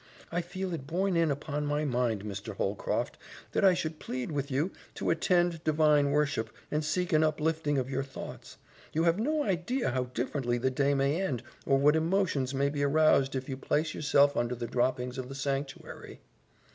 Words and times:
I 0.31 0.41
feel 0.41 0.73
it 0.73 0.87
borne 0.87 1.15
in 1.15 1.29
upon 1.29 1.67
my 1.67 1.85
mind, 1.85 2.23
Mr. 2.25 2.55
Holcroft, 2.55 3.19
that 3.51 3.63
I 3.63 3.75
should 3.75 3.99
plead 3.99 4.31
with 4.31 4.49
you 4.49 4.71
to 4.95 5.11
attend 5.11 5.63
divine 5.63 6.09
worship 6.09 6.49
and 6.71 6.83
seek 6.83 7.13
an 7.13 7.23
uplifting 7.23 7.77
of 7.77 7.87
your 7.87 8.01
thoughts. 8.01 8.57
You 8.93 9.03
have 9.03 9.19
no 9.19 9.43
idea 9.43 9.91
how 9.91 10.05
differently 10.05 10.57
the 10.57 10.71
day 10.71 10.95
may 10.95 11.21
end, 11.21 11.43
or 11.67 11.77
what 11.77 11.95
emotions 11.95 12.51
may 12.51 12.69
be 12.71 12.81
aroused 12.81 13.35
if 13.35 13.47
you 13.47 13.57
place 13.57 13.93
yourself 13.93 14.35
under 14.35 14.55
the 14.55 14.65
droppings 14.65 15.19
of 15.19 15.29
the 15.29 15.35
sanctuary." 15.35 16.21